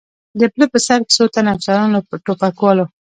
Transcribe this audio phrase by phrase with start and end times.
[0.39, 2.85] د پله په سر کې څو تنه افسران، له ټوپکوالو.